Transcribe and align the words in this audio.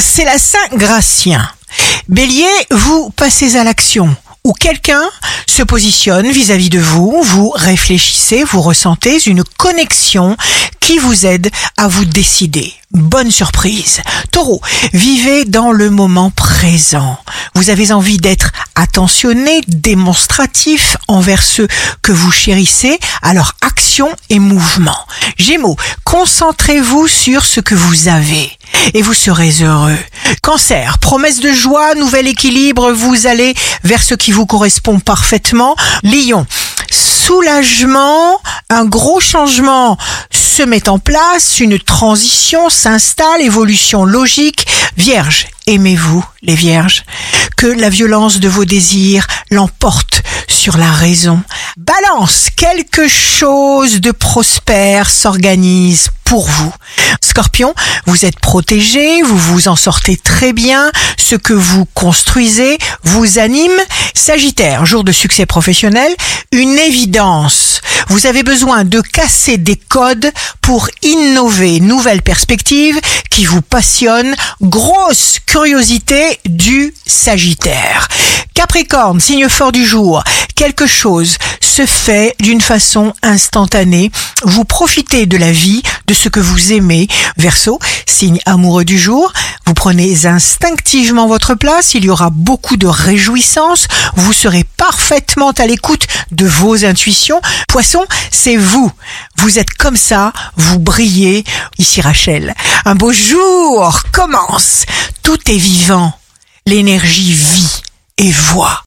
c'est 0.00 0.24
la 0.24 0.38
Saint-Gratien. 0.38 1.48
Bélier, 2.08 2.46
vous 2.70 3.10
passez 3.10 3.56
à 3.56 3.64
l'action 3.64 4.14
où 4.44 4.52
quelqu'un 4.52 5.02
se 5.46 5.62
positionne 5.62 6.30
vis-à-vis 6.30 6.68
de 6.68 6.78
vous, 6.78 7.20
vous 7.22 7.50
réfléchissez, 7.50 8.44
vous 8.44 8.60
ressentez 8.60 9.18
une 9.26 9.42
connexion 9.42 10.36
qui 10.80 10.98
vous 10.98 11.26
aide 11.26 11.50
à 11.76 11.88
vous 11.88 12.04
décider. 12.04 12.72
Bonne 12.92 13.30
surprise. 13.30 14.00
Taureau, 14.30 14.60
vivez 14.92 15.44
dans 15.44 15.72
le 15.72 15.90
moment 15.90 16.30
présent. 16.30 17.18
Vous 17.54 17.70
avez 17.70 17.90
envie 17.90 18.18
d'être 18.18 18.52
attentionné, 18.76 19.60
démonstratif 19.66 20.96
envers 21.08 21.42
ceux 21.42 21.66
que 22.02 22.12
vous 22.12 22.30
chérissez, 22.30 22.98
alors 23.22 23.52
action 23.62 24.08
et 24.30 24.38
mouvement. 24.38 25.06
Gémeaux, 25.38 25.76
concentrez-vous 26.04 27.08
sur 27.08 27.44
ce 27.44 27.60
que 27.60 27.74
vous 27.74 28.06
avez 28.08 28.50
et 28.94 29.02
vous 29.02 29.14
serez 29.14 29.52
heureux. 29.62 29.96
Cancer, 30.42 30.98
promesse 30.98 31.40
de 31.40 31.52
joie, 31.52 31.94
nouvel 31.94 32.26
équilibre, 32.26 32.92
vous 32.92 33.26
allez 33.26 33.54
vers 33.84 34.02
ce 34.02 34.14
qui 34.14 34.32
vous 34.32 34.46
correspond 34.46 35.00
parfaitement. 35.00 35.76
Lion, 36.02 36.46
soulagement, 36.90 38.40
un 38.70 38.84
gros 38.84 39.20
changement 39.20 39.98
se 40.30 40.62
met 40.62 40.88
en 40.88 40.98
place, 40.98 41.60
une 41.60 41.78
transition 41.78 42.70
s'installe, 42.70 43.42
évolution 43.42 44.04
logique. 44.04 44.66
Vierge, 44.96 45.48
aimez-vous 45.66 46.24
les 46.42 46.54
vierges, 46.54 47.04
que 47.56 47.66
la 47.66 47.90
violence 47.90 48.40
de 48.40 48.48
vos 48.48 48.64
désirs 48.64 49.26
l'emporte 49.50 50.22
sur 50.48 50.78
la 50.78 50.90
raison. 50.90 51.42
Balance, 51.76 52.48
quelque 52.56 53.08
chose 53.08 54.00
de 54.00 54.12
prospère 54.12 55.10
s'organise 55.10 56.08
pour 56.24 56.48
vous. 56.48 56.72
Scorpion, 57.36 57.74
vous 58.06 58.24
êtes 58.24 58.40
protégé, 58.40 59.20
vous 59.20 59.36
vous 59.36 59.68
en 59.68 59.76
sortez 59.76 60.16
très 60.16 60.54
bien, 60.54 60.90
ce 61.18 61.36
que 61.36 61.52
vous 61.52 61.84
construisez 61.92 62.78
vous 63.02 63.38
anime. 63.38 63.78
Sagittaire, 64.14 64.86
jour 64.86 65.04
de 65.04 65.12
succès 65.12 65.44
professionnel, 65.44 66.10
une 66.50 66.78
évidence. 66.78 67.82
Vous 68.08 68.26
avez 68.26 68.42
besoin 68.42 68.84
de 68.84 69.02
casser 69.02 69.58
des 69.58 69.76
codes 69.76 70.32
pour 70.62 70.88
innover, 71.02 71.80
nouvelles 71.80 72.22
perspectives 72.22 72.98
qui 73.30 73.44
vous 73.44 73.60
passionnent, 73.60 74.34
grosse 74.62 75.38
curiosité 75.44 76.40
du 76.46 76.94
Sagittaire. 77.04 78.08
Capricorne, 78.54 79.20
signe 79.20 79.50
fort 79.50 79.72
du 79.72 79.84
jour, 79.84 80.24
quelque 80.54 80.86
chose 80.86 81.36
se 81.76 81.84
fait 81.84 82.34
d'une 82.40 82.62
façon 82.62 83.12
instantanée. 83.22 84.10
Vous 84.44 84.64
profitez 84.64 85.26
de 85.26 85.36
la 85.36 85.52
vie, 85.52 85.82
de 86.06 86.14
ce 86.14 86.30
que 86.30 86.40
vous 86.40 86.72
aimez. 86.72 87.06
Verseau, 87.36 87.78
signe 88.06 88.38
amoureux 88.46 88.86
du 88.86 88.98
jour, 88.98 89.30
vous 89.66 89.74
prenez 89.74 90.24
instinctivement 90.24 91.28
votre 91.28 91.54
place, 91.54 91.92
il 91.92 92.06
y 92.06 92.08
aura 92.08 92.30
beaucoup 92.30 92.78
de 92.78 92.86
réjouissance, 92.86 93.88
vous 94.14 94.32
serez 94.32 94.64
parfaitement 94.78 95.50
à 95.50 95.66
l'écoute 95.66 96.06
de 96.30 96.46
vos 96.46 96.86
intuitions. 96.86 97.42
Poisson, 97.68 98.06
c'est 98.30 98.56
vous. 98.56 98.90
Vous 99.36 99.58
êtes 99.58 99.74
comme 99.74 99.98
ça, 99.98 100.32
vous 100.56 100.78
brillez. 100.78 101.44
Ici 101.76 102.00
Rachel. 102.00 102.54
Un 102.86 102.94
beau 102.94 103.12
jour 103.12 104.02
commence. 104.12 104.86
Tout 105.22 105.50
est 105.50 105.58
vivant. 105.58 106.14
L'énergie 106.64 107.34
vit 107.34 107.82
et 108.16 108.30
voit. 108.32 108.72